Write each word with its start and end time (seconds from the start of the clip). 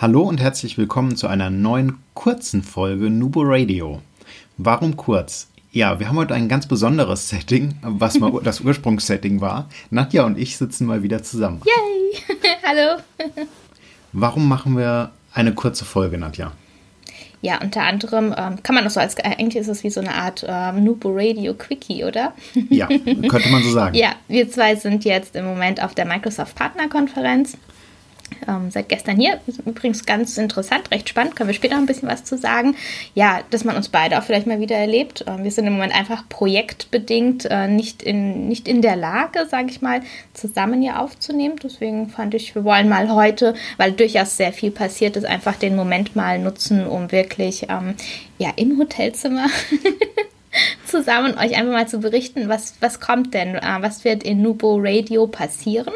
Hallo 0.00 0.22
und 0.22 0.40
herzlich 0.40 0.78
willkommen 0.78 1.14
zu 1.14 1.26
einer 1.26 1.50
neuen 1.50 1.98
kurzen 2.14 2.62
Folge 2.62 3.10
Nubo 3.10 3.42
Radio. 3.44 4.00
Warum 4.56 4.96
kurz? 4.96 5.48
Ja, 5.72 6.00
wir 6.00 6.08
haben 6.08 6.16
heute 6.16 6.32
ein 6.32 6.48
ganz 6.48 6.66
besonderes 6.66 7.28
Setting, 7.28 7.74
was 7.82 8.18
mal 8.18 8.32
das 8.42 8.62
Ursprungssetting 8.62 9.42
war. 9.42 9.68
Nadja 9.90 10.24
und 10.24 10.38
ich 10.38 10.56
sitzen 10.56 10.86
mal 10.86 11.02
wieder 11.02 11.22
zusammen. 11.22 11.60
Yay! 11.66 12.38
Hallo! 12.66 13.02
Warum 14.14 14.48
machen 14.48 14.78
wir 14.78 15.10
eine 15.34 15.52
kurze 15.52 15.84
Folge, 15.84 16.16
Nadja? 16.16 16.52
Ja, 17.42 17.60
unter 17.60 17.82
anderem 17.82 18.34
ähm, 18.38 18.62
kann 18.62 18.74
man 18.74 18.84
das 18.84 18.94
so 18.94 19.00
als, 19.00 19.18
eigentlich 19.18 19.56
ist 19.56 19.68
es 19.68 19.84
wie 19.84 19.90
so 19.90 20.00
eine 20.00 20.14
Art 20.14 20.46
ähm, 20.48 20.82
Nubo 20.82 21.10
Radio 21.12 21.52
Quickie, 21.52 22.04
oder? 22.04 22.32
Ja, 22.70 22.86
könnte 22.86 23.50
man 23.50 23.62
so 23.62 23.70
sagen. 23.70 23.94
ja, 23.98 24.14
wir 24.28 24.50
zwei 24.50 24.76
sind 24.76 25.04
jetzt 25.04 25.36
im 25.36 25.44
Moment 25.44 25.82
auf 25.82 25.94
der 25.94 26.06
Microsoft 26.06 26.54
Partnerkonferenz 26.54 27.58
ähm, 28.48 28.70
seit 28.70 28.88
gestern 28.88 29.16
hier. 29.16 29.40
Übrigens 29.66 30.06
ganz 30.06 30.36
interessant, 30.38 30.90
recht 30.90 31.08
spannend, 31.08 31.36
können 31.36 31.48
wir 31.48 31.54
später 31.54 31.74
noch 31.74 31.82
ein 31.82 31.86
bisschen 31.86 32.08
was 32.08 32.24
zu 32.24 32.38
sagen. 32.38 32.76
Ja, 33.14 33.40
dass 33.50 33.64
man 33.64 33.76
uns 33.76 33.88
beide 33.88 34.18
auch 34.18 34.22
vielleicht 34.22 34.46
mal 34.46 34.60
wieder 34.60 34.76
erlebt. 34.76 35.24
Ähm, 35.26 35.44
wir 35.44 35.50
sind 35.50 35.66
im 35.66 35.74
Moment 35.74 35.94
einfach 35.94 36.28
projektbedingt 36.28 37.46
äh, 37.46 37.68
nicht, 37.68 38.02
in, 38.02 38.48
nicht 38.48 38.68
in 38.68 38.82
der 38.82 38.96
Lage, 38.96 39.46
sage 39.46 39.70
ich 39.70 39.82
mal, 39.82 40.02
zusammen 40.34 40.82
hier 40.82 41.00
aufzunehmen. 41.00 41.56
Deswegen 41.62 42.08
fand 42.08 42.34
ich, 42.34 42.54
wir 42.54 42.64
wollen 42.64 42.88
mal 42.88 43.10
heute, 43.12 43.54
weil 43.76 43.92
durchaus 43.92 44.36
sehr 44.36 44.52
viel 44.52 44.70
passiert 44.70 45.16
ist, 45.16 45.24
einfach 45.24 45.56
den 45.56 45.76
Moment 45.76 46.16
mal 46.16 46.38
nutzen, 46.38 46.86
um 46.86 47.12
wirklich 47.12 47.66
ähm, 47.68 47.94
ja, 48.38 48.50
im 48.56 48.78
Hotelzimmer 48.78 49.46
zusammen 50.90 51.38
euch 51.38 51.56
einfach 51.56 51.72
mal 51.72 51.88
zu 51.88 51.98
berichten, 51.98 52.48
was, 52.48 52.74
was 52.80 53.00
kommt 53.00 53.34
denn, 53.34 53.54
äh, 53.54 53.78
was 53.80 54.04
wird 54.04 54.22
in 54.22 54.42
Nubo 54.42 54.78
Radio 54.80 55.26
passieren. 55.26 55.94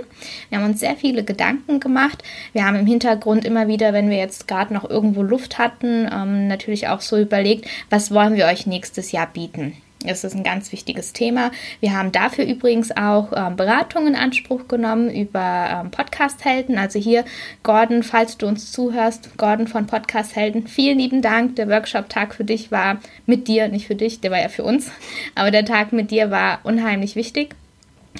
Wir 0.48 0.58
haben 0.58 0.66
uns 0.66 0.80
sehr 0.80 0.96
viele 0.96 1.24
Gedanken 1.24 1.80
gemacht. 1.80 2.22
Wir 2.52 2.64
haben 2.64 2.76
im 2.76 2.86
Hintergrund 2.86 3.44
immer 3.44 3.68
wieder, 3.68 3.92
wenn 3.92 4.10
wir 4.10 4.18
jetzt 4.18 4.48
gerade 4.48 4.72
noch 4.72 4.88
irgendwo 4.88 5.22
Luft 5.22 5.58
hatten, 5.58 6.08
ähm, 6.12 6.48
natürlich 6.48 6.88
auch 6.88 7.00
so 7.00 7.18
überlegt, 7.18 7.68
was 7.90 8.12
wollen 8.12 8.34
wir 8.34 8.46
euch 8.46 8.66
nächstes 8.66 9.12
Jahr 9.12 9.26
bieten. 9.26 9.76
Das 10.06 10.24
ist 10.24 10.34
ein 10.34 10.42
ganz 10.42 10.70
wichtiges 10.72 11.12
Thema. 11.12 11.50
Wir 11.80 11.96
haben 11.96 12.12
dafür 12.12 12.44
übrigens 12.44 12.94
auch 12.96 13.32
ähm, 13.34 13.56
Beratungen 13.56 14.08
in 14.08 14.16
Anspruch 14.16 14.68
genommen 14.68 15.10
über 15.10 15.80
ähm, 15.82 15.90
Podcast-Helden. 15.90 16.78
Also 16.78 16.98
hier, 16.98 17.24
Gordon, 17.62 18.02
falls 18.02 18.36
du 18.36 18.46
uns 18.46 18.70
zuhörst, 18.70 19.36
Gordon 19.38 19.66
von 19.66 19.86
Podcast-Helden, 19.86 20.66
vielen 20.66 20.98
lieben 20.98 21.22
Dank. 21.22 21.56
Der 21.56 21.68
Workshop-Tag 21.68 22.34
für 22.34 22.44
dich 22.44 22.70
war 22.70 22.98
mit 23.26 23.48
dir, 23.48 23.68
nicht 23.68 23.86
für 23.86 23.94
dich, 23.94 24.20
der 24.20 24.30
war 24.30 24.40
ja 24.40 24.48
für 24.48 24.64
uns. 24.64 24.90
Aber 25.34 25.50
der 25.50 25.64
Tag 25.64 25.92
mit 25.92 26.10
dir 26.10 26.30
war 26.30 26.60
unheimlich 26.64 27.16
wichtig 27.16 27.54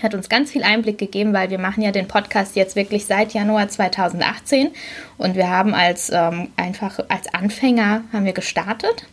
hat 0.03 0.15
uns 0.15 0.29
ganz 0.29 0.51
viel 0.51 0.65
Einblick 0.65 0.99
gegeben, 0.99 1.33
weil 1.33 1.51
wir 1.51 1.59
machen 1.59 1.83
ja 1.83 1.93
den 1.93 2.09
Podcast 2.09 2.57
jetzt 2.57 2.75
wirklich 2.75 3.07
seit 3.07 3.33
Januar 3.33 3.69
2018 3.69 4.71
und 5.19 5.37
wir 5.37 5.49
haben 5.49 5.73
als 5.73 6.11
ähm, 6.13 6.49
einfach 6.57 6.99
als 7.09 7.33
Anfänger 7.33 8.03
haben 8.13 8.25
wir 8.25 8.33
gestartet 8.33 9.07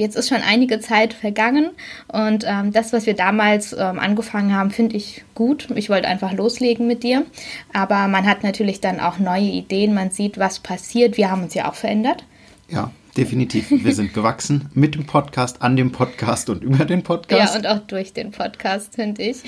Jetzt 0.00 0.16
ist 0.16 0.28
schon 0.28 0.42
einige 0.42 0.80
Zeit 0.80 1.12
vergangen 1.12 1.70
und 2.08 2.44
ähm, 2.48 2.72
das, 2.72 2.92
was 2.92 3.06
wir 3.06 3.14
damals 3.14 3.72
ähm, 3.72 3.98
angefangen 3.98 4.54
haben, 4.54 4.70
finde 4.70 4.96
ich 4.96 5.24
gut. 5.34 5.68
Ich 5.74 5.90
wollte 5.90 6.08
einfach 6.08 6.32
loslegen 6.32 6.86
mit 6.86 7.02
dir. 7.02 7.26
Aber 7.72 8.08
man 8.08 8.26
hat 8.26 8.42
natürlich 8.42 8.80
dann 8.80 8.98
auch 8.98 9.18
neue 9.18 9.42
Ideen, 9.42 9.94
man 9.94 10.10
sieht, 10.10 10.38
was 10.38 10.58
passiert. 10.58 11.16
Wir 11.16 11.30
haben 11.30 11.42
uns 11.42 11.54
ja 11.54 11.68
auch 11.68 11.74
verändert. 11.74 12.24
Ja 12.68 12.90
definitiv. 13.16 13.70
Wir 13.70 13.94
sind 13.94 14.14
gewachsen 14.14 14.70
mit 14.74 14.94
dem 14.94 15.06
Podcast, 15.06 15.62
an 15.62 15.76
dem 15.76 15.92
Podcast 15.92 16.50
und 16.50 16.62
über 16.62 16.84
den 16.84 17.02
Podcast. 17.02 17.54
Ja, 17.54 17.58
und 17.58 17.66
auch 17.66 17.86
durch 17.86 18.12
den 18.12 18.30
Podcast, 18.30 18.94
finde 18.94 19.22
ich. 19.22 19.38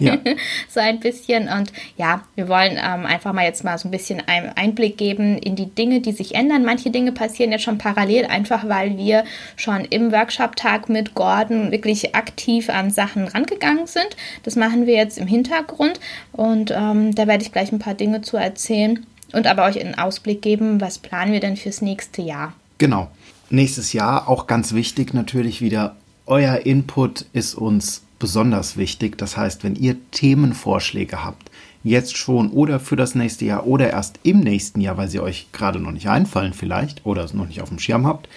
Ja. 0.00 0.18
so 0.68 0.80
ein 0.80 1.00
bisschen. 1.00 1.48
Und 1.48 1.72
ja, 1.96 2.22
wir 2.34 2.48
wollen 2.48 2.72
ähm, 2.72 3.06
einfach 3.06 3.32
mal 3.32 3.44
jetzt 3.44 3.64
mal 3.64 3.76
so 3.78 3.88
ein 3.88 3.90
bisschen 3.90 4.22
einen 4.26 4.50
Einblick 4.50 4.96
geben 4.96 5.38
in 5.38 5.56
die 5.56 5.66
Dinge, 5.66 6.00
die 6.00 6.12
sich 6.12 6.34
ändern. 6.34 6.64
Manche 6.64 6.90
Dinge 6.90 7.12
passieren 7.12 7.52
jetzt 7.52 7.64
schon 7.64 7.78
parallel, 7.78 8.26
einfach 8.26 8.68
weil 8.68 8.96
wir 8.96 9.24
schon 9.56 9.84
im 9.84 10.12
Workshop-Tag 10.12 10.88
mit 10.88 11.14
Gordon 11.14 11.70
wirklich 11.70 12.14
aktiv 12.14 12.70
an 12.70 12.90
Sachen 12.90 13.28
rangegangen 13.28 13.86
sind. 13.86 14.16
Das 14.42 14.56
machen 14.56 14.86
wir 14.86 14.94
jetzt 14.94 15.18
im 15.18 15.26
Hintergrund. 15.26 16.00
Und 16.32 16.70
ähm, 16.70 17.14
da 17.14 17.26
werde 17.26 17.44
ich 17.44 17.52
gleich 17.52 17.72
ein 17.72 17.78
paar 17.78 17.94
Dinge 17.94 18.22
zu 18.22 18.36
erzählen 18.36 19.06
und 19.32 19.46
aber 19.46 19.64
euch 19.64 19.80
einen 19.80 19.94
Ausblick 19.94 20.42
geben, 20.42 20.80
was 20.80 20.98
planen 20.98 21.32
wir 21.32 21.40
denn 21.40 21.56
fürs 21.56 21.82
nächste 21.82 22.22
Jahr. 22.22 22.54
Genau. 22.82 23.12
Nächstes 23.48 23.92
Jahr 23.92 24.28
auch 24.28 24.48
ganz 24.48 24.72
wichtig 24.72 25.14
natürlich 25.14 25.60
wieder, 25.60 25.94
euer 26.26 26.66
Input 26.66 27.26
ist 27.32 27.54
uns 27.54 28.02
besonders 28.18 28.76
wichtig. 28.76 29.16
Das 29.16 29.36
heißt, 29.36 29.62
wenn 29.62 29.76
ihr 29.76 29.94
Themenvorschläge 30.10 31.24
habt, 31.24 31.48
jetzt 31.84 32.16
schon 32.16 32.50
oder 32.50 32.80
für 32.80 32.96
das 32.96 33.14
nächste 33.14 33.44
Jahr 33.44 33.68
oder 33.68 33.88
erst 33.90 34.18
im 34.24 34.40
nächsten 34.40 34.80
Jahr, 34.80 34.96
weil 34.96 35.06
sie 35.06 35.20
euch 35.20 35.46
gerade 35.52 35.78
noch 35.78 35.92
nicht 35.92 36.08
einfallen 36.08 36.54
vielleicht 36.54 37.06
oder 37.06 37.22
es 37.22 37.34
noch 37.34 37.46
nicht 37.46 37.62
auf 37.62 37.68
dem 37.68 37.78
Schirm 37.78 38.04
habt, 38.04 38.28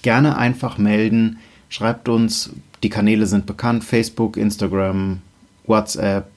gerne 0.00 0.38
einfach 0.38 0.78
melden. 0.78 1.38
Schreibt 1.68 2.08
uns, 2.08 2.48
die 2.82 2.88
Kanäle 2.88 3.26
sind 3.26 3.44
bekannt, 3.44 3.84
Facebook, 3.84 4.38
Instagram, 4.38 5.20
WhatsApp, 5.66 6.30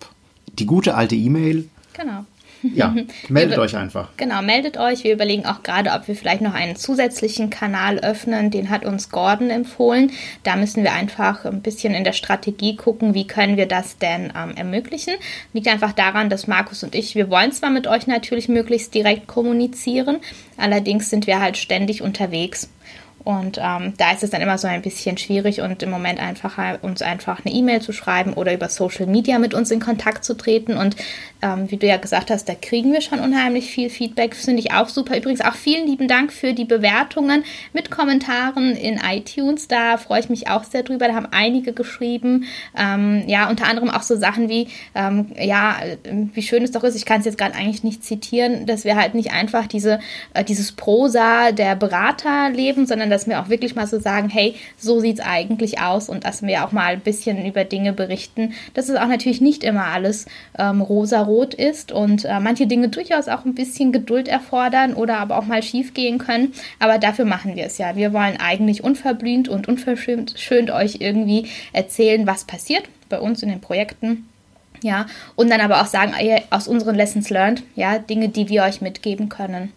die 0.60 0.66
gute 0.66 0.96
alte 0.96 1.16
E-Mail. 1.16 1.70
Genau. 1.94 2.26
Ja, 2.74 2.96
meldet 3.30 3.58
euch 3.58 3.76
einfach. 3.76 4.10
Genau, 4.18 4.42
meldet 4.42 4.78
euch. 4.78 5.04
Wir 5.04 5.14
überlegen 5.14 5.46
auch 5.46 5.64
gerade, 5.64 5.92
ob 5.92 6.08
wir 6.08 6.16
vielleicht 6.16 6.42
noch 6.42 6.54
einen 6.54 6.76
zusätzlichen 6.76 7.50
Kanal 7.50 8.00
öffnen. 8.00 8.52
Den 8.52 8.70
hat 8.70 8.86
uns 8.86 9.10
Gordon 9.10 9.50
empfohlen. 9.50 10.12
Da 10.44 10.56
müssen 10.56 10.84
wir 10.84 10.94
einfach 10.94 11.46
ein 11.46 11.62
bisschen 11.62 11.94
in 11.94 12.04
der 12.04 12.14
Strategie 12.14 12.76
gucken, 12.76 13.14
wie 13.14 13.28
können 13.28 13.58
wir 13.58 13.68
das 13.68 13.98
denn 13.98 14.34
ähm, 14.36 14.56
ermöglichen. 14.56 15.14
Liegt 15.54 15.68
einfach 15.68 15.92
daran, 15.92 16.30
dass 16.30 16.48
Markus 16.48 16.84
und 16.84 16.96
ich, 16.96 17.16
wir 17.16 17.30
wollen 17.30 17.52
zwar 17.52 17.70
mit 17.70 17.88
euch 17.88 18.08
natürlich 18.08 18.50
möglichst 18.50 18.94
direkt 18.94 19.28
kommunizieren, 19.28 20.18
allerdings 20.58 21.10
sind 21.10 21.28
wir 21.28 21.40
halt 21.40 21.58
ständig 21.58 22.02
unterwegs. 22.02 22.70
Und 23.26 23.58
ähm, 23.60 23.96
da 23.98 24.12
ist 24.12 24.22
es 24.22 24.30
dann 24.30 24.42
immer 24.42 24.60
so 24.60 24.68
ein 24.68 24.84
bisschen 24.84 25.18
schwierig 25.18 25.60
und 25.60 25.82
im 25.82 25.90
Moment 25.90 26.20
einfacher, 26.20 26.78
uns 26.84 27.02
einfach 27.02 27.44
eine 27.44 27.54
E-Mail 27.54 27.82
zu 27.82 27.92
schreiben 27.92 28.34
oder 28.34 28.54
über 28.54 28.70
Social 28.70 29.08
Media 29.08 29.40
mit 29.40 29.56
uns 29.56 29.72
in 29.72 29.80
Kontakt 29.80 30.24
zu 30.24 30.38
treten. 30.38 30.78
Und 30.78 30.96
ähm, 31.42 31.70
wie 31.72 31.78
du 31.78 31.88
ja 31.88 31.98
gesagt 31.98 32.30
hast, 32.30 32.48
da 32.48 32.54
kriegen 32.54 32.94
wir 32.94 33.02
schon 33.02 33.20
unheimlich 33.20 33.72
viel 33.72 33.90
Feedback. 33.90 34.36
Finde 34.36 34.60
ich 34.60 34.74
auch 34.74 34.90
super. 34.90 35.18
Übrigens 35.18 35.42
auch 35.42 35.56
vielen 35.56 35.88
lieben 35.88 36.08
Dank 36.08 36.32
für 36.32 36.54
die 36.54 36.66
Bewertungen 36.66 37.44
mit 37.74 37.90
Kommentaren 37.90 38.76
in 38.76 38.98
iTunes. 39.04 39.68
Da 39.68 39.98
freue 39.98 40.20
ich 40.20 40.30
mich 40.30 40.48
auch 40.48 40.64
sehr 40.64 40.84
drüber. 40.84 41.08
Da 41.08 41.16
haben 41.16 41.28
einige 41.32 41.74
geschrieben. 41.74 42.46
Ähm, 42.78 43.24
ja, 43.26 43.50
unter 43.50 43.68
anderem 43.68 43.90
auch 43.90 44.04
so 44.04 44.16
Sachen 44.16 44.50
wie, 44.50 44.68
ähm, 44.94 45.32
ja, 45.40 45.78
wie 46.04 46.44
schön 46.44 46.62
es 46.62 46.70
doch 46.70 46.84
ist, 46.84 46.96
ich 46.96 47.06
kann 47.06 47.22
es 47.22 47.26
jetzt 47.26 47.40
gerade 47.40 47.56
eigentlich 47.56 47.84
nicht 47.84 48.04
zitieren, 48.04 48.68
dass 48.68 48.86
wir 48.86 48.96
halt 48.96 49.16
nicht 49.16 49.32
einfach 49.32 49.66
diese, 49.66 50.00
äh, 50.36 50.44
dieses 50.44 50.74
Prosa 50.74 51.52
der 51.52 51.76
Berater 51.76 52.52
leben, 52.52 52.86
sondern 52.86 53.15
dass 53.16 53.28
wir 53.28 53.40
auch 53.40 53.50
wirklich 53.50 53.76
mal 53.76 53.88
so 53.88 54.00
sagen, 54.00 54.30
hey, 54.30 54.56
so 54.78 55.00
sieht 55.00 55.20
es 55.20 55.26
eigentlich 55.26 55.80
aus 55.80 56.10
und 56.10 56.26
dass 56.26 56.44
wir 56.44 56.66
auch 56.66 56.74
mal 56.74 56.94
ein 56.94 57.00
bisschen 57.00 57.44
über 57.46 57.64
Dinge 57.64 57.94
berichten. 57.94 58.54
Das 58.74 58.90
ist 58.90 59.00
auch 59.00 59.08
natürlich 59.08 59.40
nicht 59.40 59.64
immer 59.64 59.86
alles 59.86 60.26
ähm, 60.60 60.82
rosa-rot 60.82 61.54
ist 61.54 61.94
und 61.94 62.26
äh, 62.26 62.40
manche 62.42 62.68
Dinge 62.68 62.90
durchaus 62.90 63.30
auch 63.30 63.46
ein 63.46 63.56
bisschen 63.56 63.94
Geduld 63.94 64.28
erfordern 64.28 64.94
oder 64.94 65.18
aber 65.18 65.40
auch 65.40 65.46
mal 65.46 65.64
schief 65.64 65.94
gehen 65.94 66.18
können. 66.18 66.54
Aber 66.80 66.98
dafür 66.98 67.24
machen 67.24 67.56
wir 67.56 67.66
es 67.66 67.78
ja. 67.78 67.96
Wir 67.96 68.12
wollen 68.12 68.38
eigentlich 68.38 68.84
unverblümt 68.84 69.48
und 69.48 69.70
unverschämt 69.70 70.34
schön 70.38 70.70
euch 70.70 70.98
irgendwie 71.00 71.48
erzählen, 71.72 72.28
was 72.28 72.44
passiert 72.44 72.84
bei 73.08 73.20
uns 73.20 73.42
in 73.44 73.50
den 73.50 73.62
Projekten. 73.62 74.28
Ja, 74.82 75.06
und 75.36 75.50
dann 75.50 75.62
aber 75.62 75.82
auch 75.82 75.86
sagen, 75.86 76.14
aus 76.50 76.68
unseren 76.68 76.96
Lessons 76.96 77.30
learned, 77.30 77.64
ja, 77.76 77.98
Dinge, 77.98 78.30
die 78.30 78.50
wir 78.50 78.64
euch 78.64 78.82
mitgeben 78.82 79.30
können. 79.30 79.72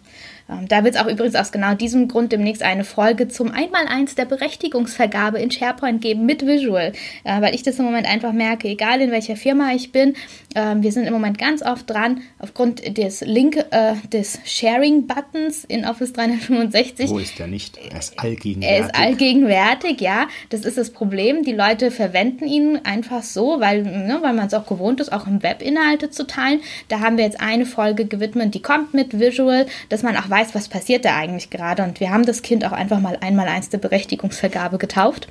Ähm, 0.49 0.67
da 0.67 0.83
wird 0.83 0.95
es 0.95 1.01
auch 1.01 1.07
übrigens 1.07 1.35
aus 1.35 1.51
genau 1.51 1.73
diesem 1.75 2.07
Grund 2.07 2.31
demnächst 2.31 2.63
eine 2.63 2.83
Folge 2.83 3.27
zum 3.27 3.51
Einmaleins 3.51 4.15
der 4.15 4.25
Berechtigungsvergabe 4.25 5.39
in 5.39 5.51
SharePoint 5.51 6.01
geben 6.01 6.25
mit 6.25 6.45
Visual, 6.45 6.93
äh, 7.23 7.41
weil 7.41 7.53
ich 7.53 7.63
das 7.63 7.79
im 7.79 7.85
Moment 7.85 8.07
einfach 8.07 8.33
merke, 8.33 8.67
egal 8.67 9.01
in 9.01 9.11
welcher 9.11 9.35
Firma 9.35 9.73
ich 9.73 9.91
bin, 9.91 10.15
äh, 10.55 10.75
wir 10.77 10.91
sind 10.91 11.05
im 11.05 11.13
Moment 11.13 11.37
ganz 11.37 11.61
oft 11.61 11.89
dran, 11.89 12.21
aufgrund 12.39 12.97
des 12.97 13.21
Link, 13.21 13.57
äh, 13.71 13.93
des 14.11 14.39
Sharing-Buttons 14.45 15.65
in 15.65 15.85
Office 15.85 16.13
365. 16.13 17.09
Wo 17.09 17.19
ist 17.19 17.37
der 17.37 17.47
nicht? 17.47 17.77
Er 17.77 17.99
ist 17.99 18.19
allgegenwärtig. 18.19 18.79
Er 18.79 18.85
ist 18.85 18.95
allgegenwärtig, 18.95 20.01
ja. 20.01 20.27
Das 20.49 20.61
ist 20.61 20.77
das 20.77 20.91
Problem. 20.91 21.43
Die 21.43 21.53
Leute 21.53 21.91
verwenden 21.91 22.47
ihn 22.47 22.79
einfach 22.83 23.23
so, 23.23 23.59
weil, 23.59 23.83
ne, 23.83 24.19
weil 24.21 24.33
man 24.33 24.47
es 24.47 24.53
auch 24.53 24.65
gewohnt 24.65 24.99
ist, 24.99 25.11
auch 25.11 25.27
im 25.27 25.43
Web 25.43 25.61
Inhalte 25.61 26.09
zu 26.09 26.25
teilen. 26.25 26.61
Da 26.87 27.01
haben 27.01 27.17
wir 27.17 27.25
jetzt 27.25 27.39
eine 27.39 27.65
Folge 27.65 28.05
gewidmet, 28.05 28.55
die 28.55 28.61
kommt 28.61 28.93
mit 28.93 29.19
Visual, 29.19 29.67
dass 29.89 30.03
man 30.03 30.15
auch 30.17 30.29
weiß, 30.29 30.38
weiß, 30.39 30.55
was 30.55 30.67
passiert 30.67 31.05
da 31.05 31.15
eigentlich 31.15 31.49
gerade. 31.49 31.83
Und 31.83 31.99
wir 31.99 32.11
haben 32.11 32.25
das 32.25 32.41
Kind 32.41 32.65
auch 32.65 32.71
einfach 32.71 32.99
mal 32.99 33.17
einmal 33.21 33.47
eins 33.47 33.69
der 33.69 33.77
Berechtigungsvergabe 33.77 34.77
getauft. 34.77 35.27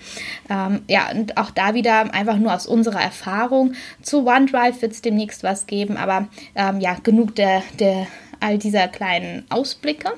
Ähm, 0.51 0.83
ja, 0.89 1.11
und 1.11 1.37
auch 1.37 1.51
da 1.51 1.75
wieder 1.75 2.13
einfach 2.15 2.37
nur 2.37 2.55
aus 2.55 2.67
unserer 2.67 3.01
Erfahrung. 3.01 3.73
Zu 4.03 4.27
OneDrive 4.27 4.83
wird 4.83 4.93
es 4.93 5.03
demnächst 5.03 5.43
was 5.43 5.67
geben, 5.67 5.97
aber 5.97 6.29
ähm, 6.55 6.81
ja, 6.81 6.97
genug 7.03 7.35
der, 7.37 7.63
der 7.79 8.07
all 8.41 8.59
dieser 8.59 8.89
kleinen 8.89 9.45
Ausblicke. 9.51 10.11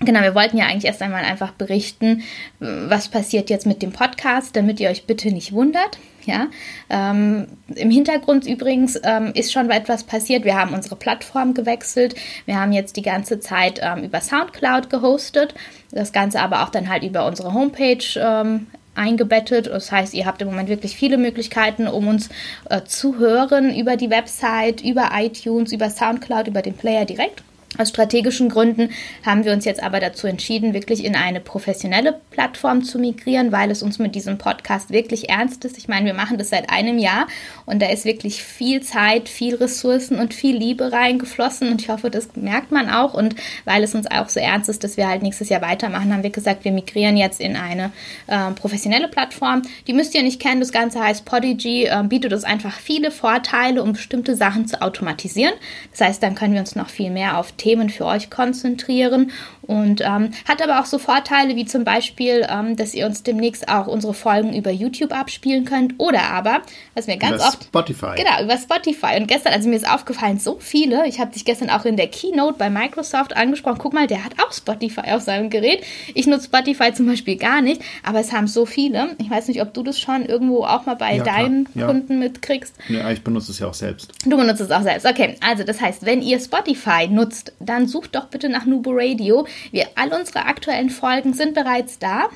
Genau, 0.00 0.22
wir 0.22 0.34
wollten 0.34 0.56
ja 0.56 0.66
eigentlich 0.66 0.86
erst 0.86 1.02
einmal 1.02 1.24
einfach 1.24 1.52
berichten, 1.52 2.22
was 2.58 3.08
passiert 3.08 3.50
jetzt 3.50 3.66
mit 3.66 3.82
dem 3.82 3.92
Podcast, 3.92 4.56
damit 4.56 4.80
ihr 4.80 4.88
euch 4.88 5.04
bitte 5.04 5.30
nicht 5.30 5.52
wundert. 5.52 5.98
Ja, 6.26 6.48
ähm, 6.90 7.46
im 7.74 7.90
Hintergrund 7.90 8.46
übrigens 8.46 9.00
ähm, 9.04 9.32
ist 9.34 9.52
schon 9.52 9.70
etwas 9.70 10.04
passiert. 10.04 10.44
Wir 10.44 10.58
haben 10.58 10.74
unsere 10.74 10.96
Plattform 10.96 11.54
gewechselt. 11.54 12.14
Wir 12.44 12.60
haben 12.60 12.72
jetzt 12.72 12.96
die 12.96 13.02
ganze 13.02 13.40
Zeit 13.40 13.80
ähm, 13.82 14.04
über 14.04 14.20
SoundCloud 14.20 14.90
gehostet. 14.90 15.54
Das 15.92 16.12
Ganze 16.12 16.40
aber 16.40 16.62
auch 16.62 16.68
dann 16.68 16.88
halt 16.88 17.02
über 17.02 17.26
unsere 17.26 17.54
Homepage 17.54 18.04
ähm, 18.16 18.66
eingebettet. 18.94 19.66
Das 19.66 19.90
heißt, 19.90 20.14
ihr 20.14 20.26
habt 20.26 20.42
im 20.42 20.48
Moment 20.48 20.68
wirklich 20.68 20.96
viele 20.96 21.16
Möglichkeiten, 21.16 21.88
um 21.88 22.08
uns 22.08 22.28
äh, 22.68 22.82
zu 22.82 23.18
hören 23.18 23.74
über 23.74 23.96
die 23.96 24.10
Website, 24.10 24.82
über 24.82 25.10
iTunes, 25.14 25.72
über 25.72 25.90
SoundCloud, 25.90 26.48
über 26.48 26.62
den 26.62 26.74
Player 26.74 27.04
direkt. 27.04 27.42
Aus 27.78 27.90
strategischen 27.90 28.48
Gründen 28.48 28.90
haben 29.24 29.44
wir 29.44 29.52
uns 29.52 29.64
jetzt 29.64 29.80
aber 29.80 30.00
dazu 30.00 30.26
entschieden, 30.26 30.74
wirklich 30.74 31.04
in 31.04 31.14
eine 31.14 31.38
professionelle 31.38 32.20
Plattform 32.30 32.82
zu 32.82 32.98
migrieren, 32.98 33.52
weil 33.52 33.70
es 33.70 33.82
uns 33.82 34.00
mit 34.00 34.16
diesem 34.16 34.38
Podcast 34.38 34.90
wirklich 34.90 35.28
ernst 35.28 35.64
ist. 35.64 35.78
Ich 35.78 35.86
meine, 35.86 36.06
wir 36.06 36.14
machen 36.14 36.36
das 36.36 36.50
seit 36.50 36.68
einem 36.68 36.98
Jahr 36.98 37.28
und 37.66 37.80
da 37.80 37.88
ist 37.88 38.04
wirklich 38.04 38.42
viel 38.42 38.82
Zeit, 38.82 39.28
viel 39.28 39.54
Ressourcen 39.54 40.18
und 40.18 40.34
viel 40.34 40.56
Liebe 40.56 40.92
reingeflossen 40.92 41.70
und 41.70 41.80
ich 41.80 41.88
hoffe, 41.88 42.10
das 42.10 42.34
merkt 42.34 42.72
man 42.72 42.90
auch 42.90 43.14
und 43.14 43.36
weil 43.64 43.84
es 43.84 43.94
uns 43.94 44.10
auch 44.10 44.28
so 44.28 44.40
ernst 44.40 44.68
ist, 44.68 44.82
dass 44.82 44.96
wir 44.96 45.06
halt 45.06 45.22
nächstes 45.22 45.48
Jahr 45.48 45.62
weitermachen, 45.62 46.12
haben 46.12 46.24
wir 46.24 46.30
gesagt, 46.30 46.64
wir 46.64 46.72
migrieren 46.72 47.16
jetzt 47.16 47.40
in 47.40 47.54
eine 47.54 47.92
äh, 48.26 48.50
professionelle 48.50 49.06
Plattform. 49.06 49.62
Die 49.86 49.92
müsst 49.92 50.16
ihr 50.16 50.24
nicht 50.24 50.40
kennen, 50.40 50.60
das 50.60 50.72
Ganze 50.72 51.00
heißt 51.00 51.24
Podigy, 51.24 51.84
äh, 51.84 52.02
bietet 52.02 52.32
uns 52.32 52.42
einfach 52.42 52.80
viele 52.80 53.12
Vorteile, 53.12 53.80
um 53.80 53.92
bestimmte 53.92 54.34
Sachen 54.34 54.66
zu 54.66 54.82
automatisieren. 54.82 55.54
Das 55.92 56.00
heißt, 56.00 56.22
dann 56.22 56.34
können 56.34 56.54
wir 56.54 56.60
uns 56.60 56.74
noch 56.74 56.88
viel 56.88 57.10
mehr 57.10 57.38
auf 57.38 57.52
Themen 57.60 57.90
für 57.90 58.06
euch 58.06 58.30
konzentrieren 58.30 59.30
und 59.62 60.00
ähm, 60.00 60.30
hat 60.48 60.62
aber 60.62 60.80
auch 60.80 60.86
so 60.86 60.98
Vorteile 60.98 61.54
wie 61.56 61.64
zum 61.66 61.84
Beispiel, 61.84 62.46
ähm, 62.50 62.76
dass 62.76 62.94
ihr 62.94 63.06
uns 63.06 63.22
demnächst 63.22 63.68
auch 63.68 63.86
unsere 63.86 64.14
Folgen 64.14 64.54
über 64.56 64.70
YouTube 64.70 65.12
abspielen 65.12 65.64
könnt 65.64 65.94
oder 65.98 66.22
aber, 66.22 66.62
was 66.94 67.06
mir 67.06 67.18
ganz 67.18 67.36
über 67.36 67.44
oft 67.48 67.64
Spotify. 67.64 68.14
Genau, 68.16 68.42
über 68.42 68.56
Spotify. 68.56 69.16
Und 69.20 69.28
gestern, 69.28 69.52
also 69.52 69.68
mir 69.68 69.76
ist 69.76 69.88
aufgefallen, 69.88 70.38
so 70.38 70.56
viele, 70.58 71.06
ich 71.06 71.20
habe 71.20 71.32
dich 71.32 71.44
gestern 71.44 71.70
auch 71.70 71.84
in 71.84 71.96
der 71.96 72.08
Keynote 72.08 72.56
bei 72.58 72.70
Microsoft 72.70 73.36
angesprochen, 73.36 73.78
guck 73.78 73.92
mal, 73.92 74.06
der 74.06 74.24
hat 74.24 74.32
auch 74.44 74.52
Spotify 74.52 75.12
auf 75.12 75.22
seinem 75.22 75.50
Gerät. 75.50 75.84
Ich 76.14 76.26
nutze 76.26 76.46
Spotify 76.46 76.92
zum 76.92 77.06
Beispiel 77.06 77.36
gar 77.36 77.60
nicht, 77.60 77.82
aber 78.02 78.20
es 78.20 78.32
haben 78.32 78.46
so 78.46 78.66
viele. 78.66 79.10
Ich 79.18 79.30
weiß 79.30 79.48
nicht, 79.48 79.60
ob 79.62 79.74
du 79.74 79.82
das 79.82 80.00
schon 80.00 80.24
irgendwo 80.24 80.64
auch 80.64 80.86
mal 80.86 80.96
bei 80.96 81.16
Ja, 81.16 81.24
deinen 81.24 81.68
Ja. 81.74 81.86
Kunden 81.86 82.18
mitkriegst. 82.18 82.74
Ja, 82.88 83.10
ich 83.10 83.22
benutze 83.22 83.52
es 83.52 83.58
ja 83.58 83.68
auch 83.68 83.74
selbst. 83.74 84.12
Du 84.24 84.36
benutzt 84.36 84.60
es 84.60 84.70
auch 84.70 84.82
selbst. 84.82 85.06
Okay, 85.06 85.36
also 85.46 85.62
das 85.62 85.80
heißt, 85.80 86.04
wenn 86.06 86.22
ihr 86.22 86.40
Spotify 86.40 87.06
nutzt, 87.08 87.49
dann 87.58 87.86
sucht 87.86 88.14
doch 88.14 88.26
bitte 88.26 88.48
nach 88.48 88.66
Nubo 88.66 88.90
Radio. 88.92 89.46
Wir, 89.70 89.86
all 89.96 90.12
unsere 90.12 90.46
aktuellen 90.46 90.90
Folgen 90.90 91.34
sind 91.34 91.54
bereits 91.54 91.98
da 91.98 92.28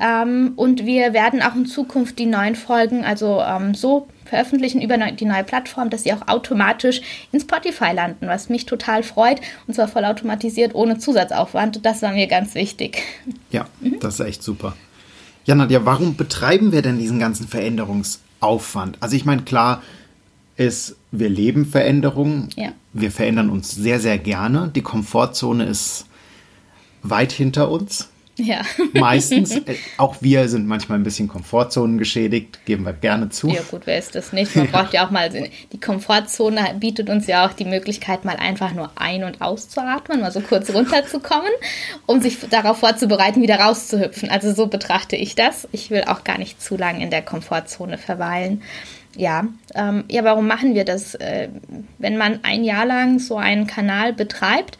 ähm, 0.00 0.52
und 0.56 0.86
wir 0.86 1.12
werden 1.12 1.42
auch 1.42 1.54
in 1.54 1.66
Zukunft 1.66 2.18
die 2.18 2.26
neuen 2.26 2.56
Folgen 2.56 3.04
also 3.04 3.40
ähm, 3.40 3.74
so 3.74 4.08
veröffentlichen 4.24 4.80
über 4.80 4.96
die 4.96 5.24
neue 5.26 5.44
Plattform, 5.44 5.90
dass 5.90 6.02
sie 6.04 6.12
auch 6.12 6.26
automatisch 6.28 7.02
in 7.32 7.40
Spotify 7.40 7.92
landen, 7.92 8.26
was 8.26 8.48
mich 8.48 8.66
total 8.66 9.02
freut 9.02 9.40
und 9.66 9.74
zwar 9.74 9.88
vollautomatisiert 9.88 10.74
ohne 10.74 10.98
Zusatzaufwand. 10.98 11.84
Das 11.84 12.02
war 12.02 12.12
mir 12.12 12.26
ganz 12.26 12.54
wichtig. 12.54 13.02
Ja, 13.50 13.66
das 14.00 14.20
ist 14.20 14.26
echt 14.26 14.42
super. 14.42 14.74
Ja, 15.44 15.54
Nadja, 15.54 15.84
warum 15.84 16.16
betreiben 16.16 16.72
wir 16.72 16.82
denn 16.82 16.98
diesen 16.98 17.18
ganzen 17.18 17.46
Veränderungsaufwand? 17.46 18.96
Also 19.00 19.14
ich 19.14 19.24
meine, 19.24 19.42
klar 19.42 19.82
ist, 20.56 20.96
wir 21.18 21.28
leben 21.28 21.66
Veränderungen. 21.66 22.48
Ja. 22.56 22.72
Wir 22.92 23.10
verändern 23.10 23.50
uns 23.50 23.74
sehr, 23.74 24.00
sehr 24.00 24.18
gerne. 24.18 24.70
Die 24.74 24.82
Komfortzone 24.82 25.64
ist 25.64 26.06
weit 27.02 27.32
hinter 27.32 27.70
uns. 27.70 28.10
Ja. 28.36 28.62
Meistens. 28.94 29.52
Äh, 29.52 29.76
Auch 29.96 30.16
wir 30.20 30.48
sind 30.48 30.66
manchmal 30.66 30.98
ein 30.98 31.04
bisschen 31.04 31.28
Komfortzonen 31.28 31.98
geschädigt, 31.98 32.64
geben 32.64 32.84
wir 32.84 32.92
gerne 32.92 33.28
zu. 33.28 33.48
Ja 33.48 33.62
gut, 33.70 33.82
wer 33.84 33.98
ist 33.98 34.14
das 34.14 34.32
nicht? 34.32 34.56
Man 34.56 34.66
braucht 34.72 34.92
ja 34.92 35.06
auch 35.06 35.10
mal, 35.10 35.30
die 35.30 35.80
Komfortzone 35.80 36.74
bietet 36.78 37.10
uns 37.10 37.26
ja 37.26 37.46
auch 37.46 37.52
die 37.52 37.64
Möglichkeit, 37.64 38.24
mal 38.24 38.36
einfach 38.36 38.72
nur 38.72 38.90
ein- 38.96 39.24
und 39.24 39.40
auszuatmen, 39.40 40.20
mal 40.20 40.32
so 40.32 40.40
kurz 40.40 40.72
runterzukommen, 40.72 41.50
um 42.06 42.20
sich 42.20 42.38
darauf 42.50 42.78
vorzubereiten, 42.78 43.40
wieder 43.42 43.60
rauszuhüpfen. 43.60 44.30
Also 44.30 44.52
so 44.52 44.66
betrachte 44.66 45.16
ich 45.16 45.34
das. 45.34 45.68
Ich 45.72 45.90
will 45.90 46.04
auch 46.06 46.24
gar 46.24 46.38
nicht 46.38 46.60
zu 46.60 46.76
lange 46.76 47.02
in 47.02 47.10
der 47.10 47.22
Komfortzone 47.22 47.98
verweilen. 47.98 48.62
Ja, 49.16 49.46
ähm, 49.74 50.04
ja, 50.10 50.24
warum 50.24 50.46
machen 50.46 50.74
wir 50.74 50.84
das? 50.84 51.14
Äh, 51.14 51.48
wenn 51.98 52.16
man 52.16 52.40
ein 52.42 52.64
Jahr 52.64 52.84
lang 52.84 53.18
so 53.18 53.36
einen 53.36 53.66
Kanal 53.66 54.12
betreibt, 54.12 54.78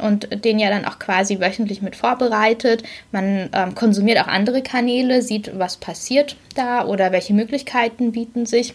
und 0.00 0.44
den 0.44 0.58
ja 0.58 0.68
dann 0.68 0.84
auch 0.84 0.98
quasi 0.98 1.40
wöchentlich 1.40 1.80
mit 1.80 1.96
vorbereitet. 1.96 2.82
Man 3.12 3.48
ähm, 3.52 3.74
konsumiert 3.74 4.20
auch 4.20 4.26
andere 4.26 4.62
Kanäle, 4.62 5.22
sieht, 5.22 5.58
was 5.58 5.78
passiert 5.78 6.36
da 6.54 6.84
oder 6.84 7.12
welche 7.12 7.32
Möglichkeiten 7.32 8.12
bieten 8.12 8.44
sich 8.44 8.74